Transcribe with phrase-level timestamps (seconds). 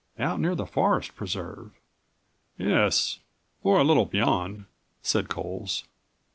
[0.17, 1.79] Out near the forest preserve."
[2.57, 3.19] "Yes,
[3.61, 4.65] or a little beyond,"
[5.03, 5.83] said Coles.